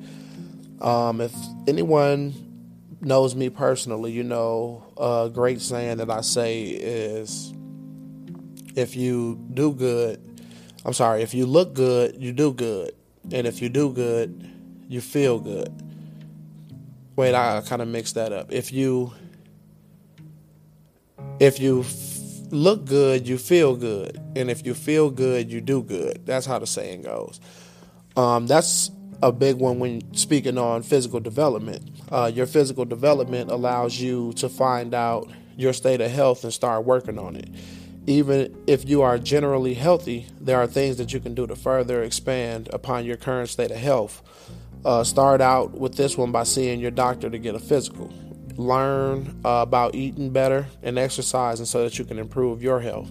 Um, 0.83 1.21
if 1.21 1.35
anyone 1.69 2.35
knows 3.00 3.37
me 3.37 3.50
personally, 3.50 4.11
you 4.11 4.25
know, 4.25 4.83
a 4.97 5.31
great 5.33 5.61
saying 5.61 5.99
that 5.99 6.11
I 6.11 6.23
say 6.23 6.62
is 6.62 7.52
if 8.75 8.97
you 8.97 9.38
do 9.52 9.73
good, 9.73 10.21
I'm 10.85 10.95
sorry, 10.95 11.23
if 11.23 11.35
you 11.35 11.47
look 11.47 11.75
good, 11.75 12.16
you 12.21 12.33
do 12.33 12.52
good. 12.52 12.93
And 13.31 13.47
if 13.47 13.62
you 13.62 13.69
do 13.69 13.93
good, 13.93 14.50
you 14.88 15.00
feel 15.00 15.38
good. 15.38 15.73
Wait, 17.16 17.35
I 17.35 17.62
kind 17.62 17.81
of 17.81 17.88
mixed 17.88 18.16
that 18.16 18.33
up. 18.33 18.52
If 18.52 18.73
you 18.73 19.12
if 21.38 21.59
you 21.61 21.85
look 22.54 22.87
good, 22.87 23.26
you 23.26 23.37
feel 23.37 23.76
good, 23.76 24.20
and 24.37 24.50
if 24.50 24.64
you 24.64 24.75
feel 24.75 25.11
good, 25.11 25.50
you 25.50 25.61
do 25.61 25.82
good. 25.82 26.25
That's 26.25 26.46
how 26.46 26.58
the 26.58 26.66
saying 26.66 27.02
goes. 27.02 27.40
Um, 28.16 28.46
that's 28.46 28.90
a 29.23 29.32
big 29.32 29.56
one 29.56 29.78
when 29.78 30.14
speaking 30.14 30.56
on 30.56 30.82
physical 30.82 31.20
development. 31.20 31.90
Uh, 32.11 32.30
your 32.32 32.46
physical 32.46 32.84
development 32.84 33.50
allows 33.50 34.00
you 34.00 34.32
to 34.34 34.49
find 34.49 34.94
out 34.94 35.30
your 35.56 35.73
state 35.73 36.00
of 36.00 36.11
health 36.11 36.44
and 36.44 36.52
start 36.52 36.84
working 36.84 37.18
on 37.18 37.37
it. 37.37 37.49
Even 38.06 38.54
if 38.66 38.88
you 38.88 39.02
are 39.02 39.18
generally 39.18 39.75
healthy, 39.75 40.26
there 40.40 40.58
are 40.58 40.66
things 40.66 40.96
that 40.99 41.12
you 41.12 41.20
can 41.20 41.34
do 41.34 41.46
to 41.46 41.56
further 41.56 42.02
expand 42.02 42.68
upon 42.73 43.04
your 43.04 43.16
current 43.16 43.49
state 43.49 43.70
of 43.70 43.78
health. 43.78 44.23
Uh, 44.84 45.02
start 45.02 45.40
out 45.40 45.73
with 45.73 45.96
this 45.96 46.16
one 46.16 46.30
by 46.30 46.42
seeing 46.44 46.78
your 46.78 46.90
doctor 46.90 47.30
to 47.30 47.38
get 47.38 47.54
a 47.54 47.58
physical 47.58 48.12
learn 48.56 49.40
uh, 49.44 49.64
about 49.66 49.94
eating 49.94 50.30
better 50.30 50.66
and 50.82 50.99
exercising 50.99 51.66
so 51.66 51.82
that 51.84 51.99
you 51.99 52.04
can 52.04 52.18
improve 52.18 52.62
your 52.62 52.80
health. 52.80 53.11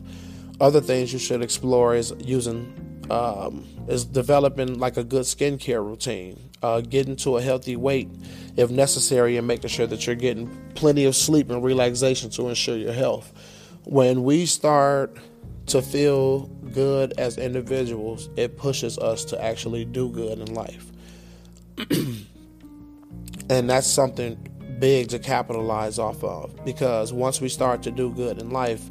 Other 0.60 0.82
things 0.82 1.12
you 1.12 1.20
should 1.20 1.42
explore 1.42 1.96
is 1.96 2.14
using 2.20 2.80
um, 3.10 3.68
is 3.88 4.06
developing 4.06 4.80
like 4.80 4.98
a 4.98 5.04
good 5.04 5.24
skincare 5.24 5.86
routine, 5.86 6.40
uh, 6.62 6.82
getting 6.82 7.16
to 7.18 7.38
a 7.38 7.42
healthy 7.42 7.76
weight 7.76 8.10
if 8.56 8.70
necessary, 8.70 9.38
and 9.38 9.48
making 9.48 9.70
sure 9.70 9.88
that 9.88 10.06
you're 10.06 10.16
getting 10.16 10.48
plenty 10.76 11.06
of 11.06 11.16
sleep 11.16 11.50
and 11.50 11.64
relaxation 11.64 12.30
to 12.32 12.48
ensure 12.50 12.78
your 12.78 12.94
health. 12.94 13.34
When 13.84 14.24
we 14.24 14.46
start 14.46 15.18
to 15.68 15.82
feel 15.82 16.48
good 16.72 17.14
as 17.18 17.38
individuals, 17.38 18.30
it 18.36 18.58
pushes 18.58 18.98
us 18.98 19.26
to 19.26 19.44
actually 19.44 19.86
do 19.86 20.10
good 20.10 20.40
in 20.40 20.54
life. 20.54 20.92
and 23.50 23.70
that's 23.70 23.88
something 23.88 24.38
big 24.84 25.08
to 25.08 25.18
capitalize 25.18 25.98
off 25.98 26.22
of 26.26 26.54
because 26.66 27.14
once 27.14 27.40
we 27.40 27.48
start 27.48 27.82
to 27.84 27.90
do 27.90 28.12
good 28.12 28.38
in 28.38 28.50
life, 28.50 28.82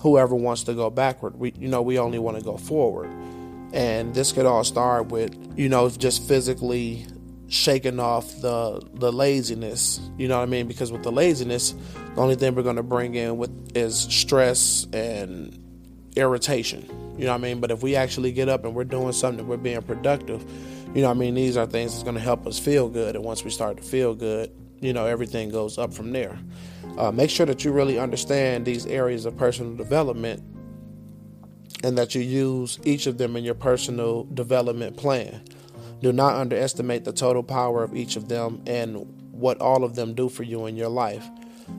whoever 0.00 0.34
wants 0.34 0.62
to 0.64 0.74
go 0.74 0.90
backward, 0.90 1.34
we 1.36 1.54
you 1.58 1.68
know 1.68 1.80
we 1.80 1.98
only 1.98 2.18
want 2.18 2.36
to 2.36 2.44
go 2.44 2.58
forward. 2.58 3.10
And 3.72 4.14
this 4.14 4.30
could 4.30 4.44
all 4.44 4.62
start 4.62 5.06
with 5.06 5.34
you 5.56 5.70
know 5.70 5.88
just 5.88 6.28
physically 6.28 7.06
shaking 7.48 7.98
off 7.98 8.26
the 8.42 8.86
the 8.92 9.10
laziness. 9.10 10.00
You 10.18 10.28
know 10.28 10.36
what 10.36 10.42
I 10.42 10.50
mean? 10.50 10.68
Because 10.68 10.92
with 10.92 11.02
the 11.02 11.12
laziness, 11.12 11.74
the 12.14 12.20
only 12.20 12.34
thing 12.34 12.54
we're 12.54 12.62
going 12.62 12.76
to 12.76 12.82
bring 12.82 13.14
in 13.14 13.38
with 13.38 13.74
is 13.74 14.00
stress 14.00 14.86
and 14.92 15.58
irritation. 16.14 16.82
You 17.16 17.24
know 17.24 17.30
what 17.30 17.38
I 17.40 17.48
mean? 17.48 17.58
But 17.58 17.70
if 17.70 17.82
we 17.82 17.96
actually 17.96 18.32
get 18.32 18.50
up 18.50 18.66
and 18.66 18.74
we're 18.74 18.84
doing 18.84 19.12
something, 19.12 19.48
we're 19.48 19.56
being 19.56 19.80
productive. 19.80 20.44
You 20.94 21.00
know 21.00 21.08
what 21.08 21.16
I 21.16 21.20
mean? 21.20 21.34
These 21.36 21.56
are 21.56 21.64
things 21.64 21.92
that's 21.92 22.02
going 22.02 22.16
to 22.16 22.20
help 22.20 22.46
us 22.46 22.58
feel 22.58 22.90
good. 22.90 23.16
And 23.16 23.24
once 23.24 23.44
we 23.44 23.50
start 23.50 23.78
to 23.78 23.82
feel 23.82 24.14
good, 24.14 24.52
you 24.82 24.92
know, 24.92 25.06
everything 25.06 25.48
goes 25.48 25.78
up 25.78 25.94
from 25.94 26.12
there. 26.12 26.38
Uh, 26.98 27.10
make 27.10 27.30
sure 27.30 27.46
that 27.46 27.64
you 27.64 27.72
really 27.72 27.98
understand 27.98 28.66
these 28.66 28.84
areas 28.84 29.24
of 29.24 29.36
personal 29.36 29.74
development 29.74 30.42
and 31.84 31.96
that 31.96 32.14
you 32.14 32.20
use 32.20 32.78
each 32.84 33.06
of 33.06 33.16
them 33.16 33.36
in 33.36 33.44
your 33.44 33.54
personal 33.54 34.24
development 34.34 34.96
plan. 34.96 35.42
Do 36.00 36.12
not 36.12 36.34
underestimate 36.34 37.04
the 37.04 37.12
total 37.12 37.42
power 37.42 37.82
of 37.84 37.96
each 37.96 38.16
of 38.16 38.28
them 38.28 38.60
and 38.66 39.06
what 39.30 39.60
all 39.60 39.84
of 39.84 39.94
them 39.94 40.14
do 40.14 40.28
for 40.28 40.42
you 40.42 40.66
in 40.66 40.76
your 40.76 40.88
life. 40.88 41.26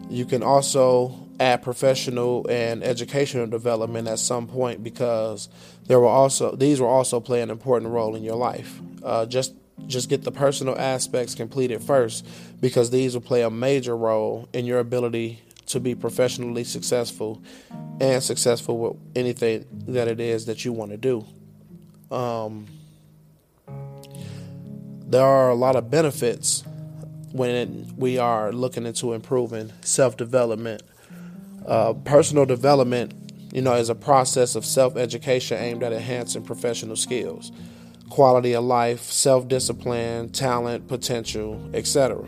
You 0.09 0.25
can 0.25 0.41
also 0.41 1.27
add 1.39 1.61
professional 1.61 2.47
and 2.49 2.83
educational 2.83 3.47
development 3.47 4.07
at 4.07 4.19
some 4.19 4.47
point 4.47 4.81
because 4.81 5.49
there 5.87 5.99
will 5.99 6.07
also 6.07 6.55
these 6.55 6.79
will 6.79 6.87
also 6.87 7.19
play 7.19 7.41
an 7.41 7.49
important 7.49 7.91
role 7.91 8.15
in 8.15 8.23
your 8.23 8.35
life. 8.35 8.81
Uh, 9.03 9.25
just 9.25 9.53
just 9.87 10.09
get 10.09 10.23
the 10.23 10.31
personal 10.31 10.77
aspects 10.77 11.35
completed 11.35 11.81
first 11.81 12.27
because 12.59 12.89
these 12.89 13.13
will 13.13 13.21
play 13.21 13.41
a 13.41 13.49
major 13.49 13.95
role 13.95 14.47
in 14.53 14.65
your 14.65 14.79
ability 14.79 15.41
to 15.67 15.79
be 15.79 15.95
professionally 15.95 16.63
successful 16.63 17.41
and 17.99 18.21
successful 18.21 18.77
with 18.77 18.97
anything 19.15 19.65
that 19.87 20.07
it 20.07 20.19
is 20.19 20.45
that 20.45 20.65
you 20.65 20.73
want 20.73 20.91
to 20.91 20.97
do. 20.97 21.25
Um, 22.15 22.67
there 25.07 25.23
are 25.23 25.49
a 25.49 25.55
lot 25.55 25.75
of 25.75 25.89
benefits 25.89 26.63
when 27.31 27.93
we 27.97 28.17
are 28.17 28.51
looking 28.51 28.85
into 28.85 29.13
improving 29.13 29.71
self 29.81 30.17
development. 30.17 30.83
Uh, 31.65 31.93
personal 31.93 32.45
development, 32.45 33.13
you 33.53 33.61
know, 33.61 33.73
is 33.75 33.89
a 33.89 33.95
process 33.95 34.55
of 34.55 34.65
self 34.65 34.97
education 34.97 35.57
aimed 35.61 35.83
at 35.83 35.93
enhancing 35.93 36.43
professional 36.43 36.95
skills 36.95 37.51
quality 38.13 38.53
of 38.53 38.63
life, 38.63 39.01
self 39.01 39.47
discipline, 39.47 40.29
talent, 40.29 40.87
potential, 40.87 41.59
etc. 41.73 42.23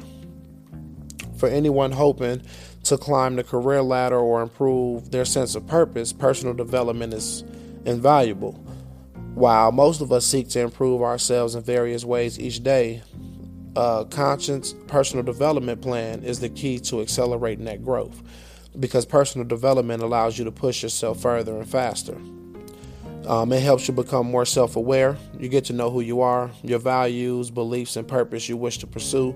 For 1.38 1.48
anyone 1.48 1.92
hoping 1.92 2.42
to 2.86 2.98
climb 2.98 3.36
the 3.36 3.44
career 3.44 3.84
ladder 3.84 4.18
or 4.18 4.42
improve 4.42 5.12
their 5.12 5.26
sense 5.26 5.54
of 5.54 5.68
purpose, 5.68 6.12
personal 6.12 6.56
development 6.56 7.14
is 7.14 7.44
invaluable. 7.86 8.54
While 9.36 9.72
most 9.72 10.02
of 10.02 10.12
us 10.12 10.26
seek 10.26 10.50
to 10.50 10.62
improve 10.62 11.04
ourselves 11.04 11.54
in 11.54 11.62
various 11.62 12.04
ways 12.04 12.40
each 12.40 12.64
day, 12.64 13.04
a 13.76 14.08
conscious 14.10 14.74
personal 14.88 15.24
development 15.24 15.84
plan 15.84 16.24
is 16.24 16.40
the 16.40 16.50
key 16.50 16.80
to 16.80 17.02
accelerating 17.02 17.66
that 17.66 17.84
growth 17.84 18.24
because 18.80 19.06
personal 19.06 19.46
development 19.46 20.02
allows 20.02 20.40
you 20.40 20.46
to 20.46 20.52
push 20.52 20.82
yourself 20.82 21.22
further 21.22 21.56
and 21.56 21.70
faster. 21.70 22.18
Um, 23.28 23.52
it 23.52 23.62
helps 23.62 23.88
you 23.88 23.94
become 23.94 24.28
more 24.28 24.46
self 24.46 24.76
aware. 24.76 25.18
You 25.40 25.50
get 25.50 25.66
to 25.66 25.74
know 25.74 25.90
who 25.90 26.02
you 26.02 26.22
are, 26.22 26.52
your 26.64 26.80
values, 26.80 27.50
beliefs, 27.50 27.96
and 27.96 28.08
purpose 28.08 28.48
you 28.48 28.58
wish 28.58 28.78
to 28.80 28.88
pursue. 28.88 29.36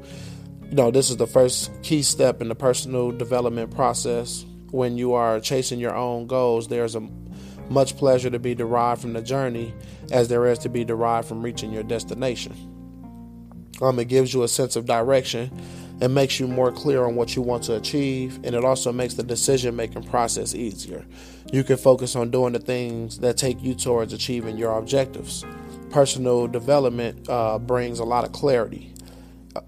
You 0.70 0.76
know, 0.76 0.92
this 0.92 1.10
is 1.10 1.18
the 1.18 1.28
first 1.28 1.72
key 1.82 2.04
step 2.04 2.42
in 2.42 2.50
the 2.50 2.56
personal 2.56 3.12
development 3.12 3.74
process. 3.74 4.46
When 4.72 4.98
you 4.98 5.14
are 5.14 5.40
chasing 5.40 5.80
your 5.80 5.96
own 5.96 6.28
goals, 6.28 6.68
there's 6.68 6.96
a 6.96 7.02
much 7.70 7.98
pleasure 7.98 8.30
to 8.30 8.40
be 8.40 8.54
derived 8.54 9.02
from 9.02 9.14
the 9.14 9.22
journey 9.22 9.74
as 10.12 10.28
there 10.28 10.46
is 10.46 10.60
to 10.60 10.70
be 10.70 10.84
derived 10.84 11.28
from 11.28 11.42
reaching 11.42 11.72
your 11.72 11.84
destination. 11.84 12.54
Um, 13.82 13.98
it 14.00 14.06
gives 14.06 14.34
you 14.34 14.44
a 14.44 14.48
sense 14.48 14.76
of 14.76 14.86
direction 14.86 15.52
and 16.02 16.14
makes 16.14 16.40
you 16.40 16.48
more 16.48 16.72
clear 16.72 17.04
on 17.04 17.16
what 17.16 17.36
you 17.36 17.42
want 17.42 17.64
to 17.64 17.76
achieve, 17.76 18.40
and 18.44 18.56
it 18.56 18.64
also 18.64 18.92
makes 18.92 19.16
the 19.16 19.24
decision 19.24 19.76
making 19.76 20.04
process 20.04 20.56
easier. 20.56 21.06
You 21.52 21.64
can 21.64 21.78
focus 21.78 22.16
on 22.16 22.32
doing 22.32 22.54
the 22.54 22.60
things 22.60 23.20
that 23.20 23.38
take 23.38 23.62
you 23.62 23.76
towards 23.76 24.14
achieving 24.14 24.58
your 24.58 24.78
objectives. 24.78 25.46
Personal 25.90 26.48
development 26.48 27.28
uh, 27.28 27.58
brings 27.60 28.00
a 28.00 28.06
lot 28.06 28.24
of 28.24 28.32
clarity. 28.32 28.94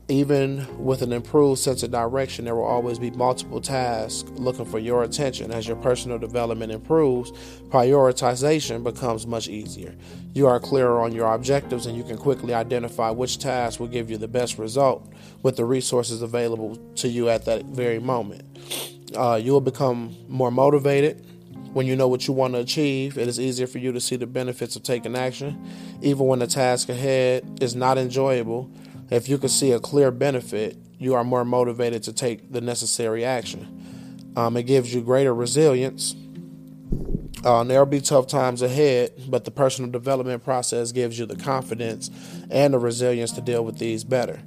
Even 0.07 0.67
with 0.83 1.01
an 1.01 1.11
improved 1.11 1.59
sense 1.59 1.81
of 1.81 1.89
direction, 1.89 2.45
there 2.45 2.55
will 2.55 2.65
always 2.65 2.99
be 2.99 3.09
multiple 3.11 3.59
tasks 3.59 4.29
looking 4.31 4.65
for 4.65 4.77
your 4.77 5.03
attention. 5.03 5.51
As 5.51 5.67
your 5.67 5.77
personal 5.77 6.19
development 6.19 6.71
improves, 6.71 7.31
prioritization 7.69 8.83
becomes 8.83 9.25
much 9.25 9.47
easier. 9.47 9.95
You 10.33 10.47
are 10.47 10.59
clearer 10.59 11.01
on 11.01 11.13
your 11.13 11.33
objectives 11.33 11.87
and 11.87 11.97
you 11.97 12.03
can 12.03 12.17
quickly 12.17 12.53
identify 12.53 13.09
which 13.09 13.39
task 13.39 13.79
will 13.79 13.87
give 13.87 14.11
you 14.11 14.17
the 14.17 14.27
best 14.27 14.59
result 14.59 15.11
with 15.41 15.55
the 15.55 15.65
resources 15.65 16.21
available 16.21 16.75
to 16.97 17.07
you 17.07 17.29
at 17.29 17.45
that 17.45 17.65
very 17.65 17.99
moment. 17.99 18.43
Uh, 19.15 19.39
you 19.41 19.51
will 19.51 19.61
become 19.61 20.15
more 20.29 20.51
motivated. 20.51 21.25
When 21.73 21.87
you 21.87 21.95
know 21.95 22.07
what 22.07 22.27
you 22.27 22.33
want 22.33 22.53
to 22.53 22.59
achieve, 22.59 23.17
it 23.17 23.27
is 23.27 23.39
easier 23.39 23.65
for 23.65 23.77
you 23.77 23.93
to 23.93 24.01
see 24.01 24.17
the 24.17 24.27
benefits 24.27 24.75
of 24.75 24.83
taking 24.83 25.15
action. 25.15 25.65
Even 26.01 26.27
when 26.27 26.39
the 26.39 26.47
task 26.47 26.89
ahead 26.89 27.59
is 27.61 27.75
not 27.75 27.97
enjoyable, 27.97 28.69
if 29.11 29.27
you 29.27 29.37
can 29.37 29.49
see 29.49 29.73
a 29.73 29.79
clear 29.79 30.09
benefit, 30.09 30.77
you 30.97 31.15
are 31.15 31.23
more 31.23 31.43
motivated 31.43 32.01
to 32.03 32.13
take 32.13 32.51
the 32.51 32.61
necessary 32.61 33.25
action. 33.25 34.31
Um, 34.37 34.55
it 34.55 34.63
gives 34.63 34.93
you 34.93 35.01
greater 35.01 35.35
resilience. 35.35 36.15
Uh, 37.43 37.63
there'll 37.65 37.85
be 37.85 37.99
tough 37.99 38.27
times 38.27 38.61
ahead, 38.61 39.11
but 39.27 39.43
the 39.43 39.51
personal 39.51 39.91
development 39.91 40.43
process 40.43 40.91
gives 40.93 41.19
you 41.19 41.25
the 41.25 41.35
confidence 41.35 42.09
and 42.49 42.73
the 42.73 42.79
resilience 42.79 43.31
to 43.33 43.41
deal 43.41 43.65
with 43.65 43.79
these 43.79 44.03
better. 44.05 44.39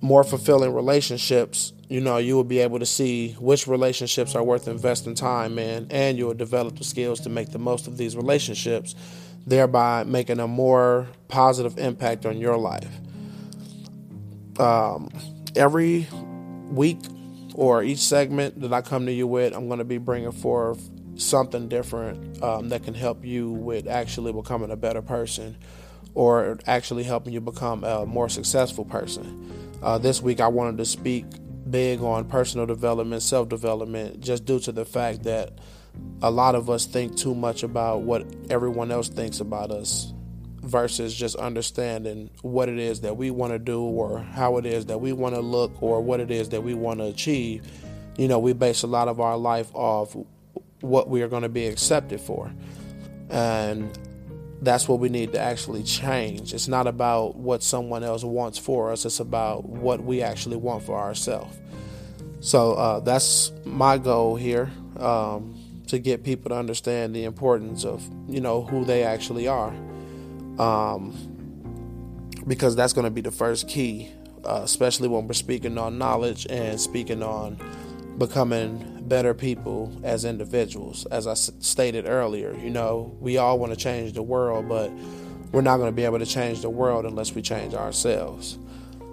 More 0.00 0.22
fulfilling 0.22 0.72
relationships, 0.72 1.72
you 1.88 2.00
know, 2.00 2.18
you 2.18 2.36
will 2.36 2.44
be 2.44 2.60
able 2.60 2.78
to 2.78 2.86
see 2.86 3.32
which 3.40 3.66
relationships 3.66 4.36
are 4.36 4.42
worth 4.44 4.68
investing 4.68 5.14
time 5.14 5.58
in, 5.58 5.88
and 5.90 6.16
you 6.16 6.26
will 6.26 6.34
develop 6.34 6.78
the 6.78 6.84
skills 6.84 7.20
to 7.20 7.28
make 7.30 7.50
the 7.50 7.58
most 7.58 7.88
of 7.88 7.96
these 7.96 8.16
relationships, 8.16 8.94
thereby 9.46 10.04
making 10.04 10.38
a 10.38 10.46
more 10.46 11.08
positive 11.26 11.78
impact 11.78 12.26
on 12.26 12.38
your 12.38 12.56
life. 12.56 12.86
Um, 14.58 15.10
every 15.54 16.06
week 16.70 16.98
or 17.54 17.82
each 17.82 17.98
segment 17.98 18.60
that 18.60 18.72
I 18.72 18.82
come 18.82 19.06
to 19.06 19.12
you 19.12 19.26
with, 19.26 19.54
I'm 19.54 19.66
going 19.66 19.78
to 19.78 19.84
be 19.84 19.98
bringing 19.98 20.32
forth 20.32 20.90
something 21.16 21.68
different 21.68 22.42
um, 22.42 22.68
that 22.68 22.84
can 22.84 22.94
help 22.94 23.24
you 23.24 23.50
with 23.50 23.86
actually 23.86 24.32
becoming 24.32 24.70
a 24.70 24.76
better 24.76 25.02
person 25.02 25.56
or 26.14 26.58
actually 26.66 27.02
helping 27.02 27.32
you 27.32 27.40
become 27.40 27.84
a 27.84 28.06
more 28.06 28.28
successful 28.28 28.84
person. 28.84 29.78
Uh, 29.82 29.98
this 29.98 30.22
week, 30.22 30.40
I 30.40 30.48
wanted 30.48 30.78
to 30.78 30.84
speak 30.84 31.24
big 31.70 32.00
on 32.00 32.24
personal 32.26 32.66
development, 32.66 33.22
self 33.22 33.48
development, 33.48 34.20
just 34.20 34.44
due 34.44 34.60
to 34.60 34.72
the 34.72 34.84
fact 34.84 35.24
that 35.24 35.52
a 36.22 36.30
lot 36.30 36.54
of 36.54 36.68
us 36.70 36.86
think 36.86 37.16
too 37.16 37.34
much 37.34 37.62
about 37.62 38.02
what 38.02 38.26
everyone 38.50 38.90
else 38.90 39.08
thinks 39.08 39.40
about 39.40 39.70
us 39.70 40.12
versus 40.66 41.14
just 41.14 41.36
understanding 41.36 42.28
what 42.42 42.68
it 42.68 42.78
is 42.78 43.00
that 43.02 43.16
we 43.16 43.30
want 43.30 43.52
to 43.52 43.58
do 43.58 43.80
or 43.80 44.18
how 44.18 44.56
it 44.58 44.66
is 44.66 44.86
that 44.86 44.98
we 44.98 45.12
want 45.12 45.34
to 45.34 45.40
look 45.40 45.80
or 45.80 46.00
what 46.00 46.20
it 46.20 46.30
is 46.30 46.48
that 46.48 46.62
we 46.62 46.74
want 46.74 46.98
to 46.98 47.06
achieve. 47.06 47.66
You 48.18 48.28
know, 48.28 48.38
we 48.38 48.52
base 48.52 48.82
a 48.82 48.86
lot 48.86 49.08
of 49.08 49.20
our 49.20 49.36
life 49.36 49.72
off 49.74 50.16
what 50.80 51.08
we 51.08 51.22
are 51.22 51.28
going 51.28 51.42
to 51.42 51.48
be 51.48 51.66
accepted 51.66 52.20
for. 52.20 52.52
And 53.30 53.96
that's 54.60 54.88
what 54.88 54.98
we 54.98 55.08
need 55.08 55.32
to 55.32 55.40
actually 55.40 55.82
change. 55.82 56.52
It's 56.52 56.68
not 56.68 56.86
about 56.86 57.36
what 57.36 57.62
someone 57.62 58.02
else 58.02 58.24
wants 58.24 58.58
for 58.58 58.90
us, 58.90 59.04
it's 59.04 59.20
about 59.20 59.68
what 59.68 60.02
we 60.02 60.22
actually 60.22 60.56
want 60.56 60.82
for 60.82 60.98
ourselves. 60.98 61.56
So 62.40 62.74
uh, 62.74 63.00
that's 63.00 63.52
my 63.64 63.98
goal 63.98 64.36
here 64.36 64.70
um, 64.98 65.54
to 65.88 65.98
get 65.98 66.24
people 66.24 66.50
to 66.50 66.56
understand 66.56 67.14
the 67.14 67.24
importance 67.24 67.84
of, 67.84 68.08
you 68.28 68.40
know, 68.40 68.62
who 68.62 68.84
they 68.84 69.04
actually 69.04 69.46
are. 69.46 69.74
Um, 70.58 71.14
because 72.46 72.76
that's 72.76 72.92
going 72.92 73.04
to 73.04 73.10
be 73.10 73.20
the 73.20 73.30
first 73.30 73.68
key, 73.68 74.10
uh, 74.44 74.60
especially 74.62 75.08
when 75.08 75.26
we're 75.26 75.34
speaking 75.34 75.78
on 75.78 75.98
knowledge 75.98 76.46
and 76.48 76.80
speaking 76.80 77.22
on 77.22 77.58
becoming 78.18 79.02
better 79.08 79.34
people 79.34 79.92
as 80.02 80.24
individuals. 80.24 81.06
As 81.06 81.26
I 81.26 81.32
s- 81.32 81.50
stated 81.60 82.06
earlier, 82.06 82.54
you 82.54 82.70
know, 82.70 83.16
we 83.20 83.36
all 83.36 83.58
want 83.58 83.72
to 83.72 83.76
change 83.78 84.12
the 84.12 84.22
world, 84.22 84.68
but 84.68 84.90
we're 85.52 85.60
not 85.60 85.76
going 85.78 85.88
to 85.88 85.94
be 85.94 86.04
able 86.04 86.18
to 86.18 86.26
change 86.26 86.62
the 86.62 86.70
world 86.70 87.04
unless 87.04 87.34
we 87.34 87.42
change 87.42 87.74
ourselves. 87.74 88.58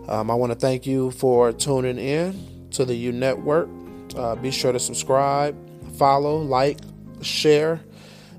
Um, 0.08 0.30
I 0.30 0.36
want 0.36 0.52
to 0.52 0.58
thank 0.58 0.86
you 0.86 1.12
for 1.12 1.52
tuning 1.52 1.98
in 1.98 2.68
to 2.72 2.86
the 2.86 2.96
U 2.96 3.12
Network. 3.12 3.70
Uh, 4.16 4.36
be 4.36 4.52
sure 4.52 4.72
to 4.72 4.80
subscribe, 4.80 5.56
follow, 5.98 6.38
like, 6.38 6.80
share. 7.22 7.82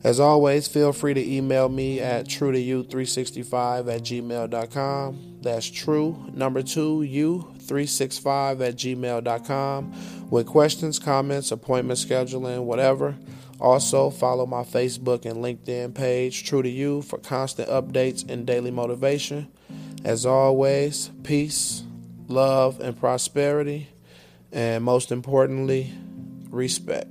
As 0.04 0.20
always, 0.20 0.68
feel 0.68 0.92
free 0.92 1.14
to 1.14 1.34
email 1.34 1.70
me 1.70 1.98
at 1.98 2.28
true 2.28 2.52
to 2.52 2.60
you 2.60 2.82
365 2.82 3.88
at 3.88 4.02
gmail.com. 4.02 5.38
That's 5.40 5.66
true, 5.66 6.30
number 6.34 6.62
two, 6.62 7.02
you 7.02 7.54
365 7.60 8.60
at 8.60 8.76
gmail.com 8.76 10.28
with 10.30 10.46
questions, 10.46 10.98
comments, 10.98 11.50
appointment 11.50 11.98
scheduling, 11.98 12.64
whatever. 12.64 13.16
Also, 13.60 14.10
follow 14.10 14.44
my 14.44 14.62
Facebook 14.62 15.24
and 15.24 15.36
LinkedIn 15.36 15.94
page, 15.94 16.44
True 16.44 16.62
to 16.62 16.68
You, 16.68 17.00
for 17.00 17.18
constant 17.18 17.68
updates 17.68 18.28
and 18.28 18.46
daily 18.46 18.70
motivation. 18.70 19.48
As 20.04 20.26
always, 20.26 21.10
peace, 21.22 21.82
love, 22.28 22.80
and 22.80 22.98
prosperity. 22.98 23.88
And 24.52 24.84
most 24.84 25.12
importantly, 25.12 25.94
respect. 26.50 27.08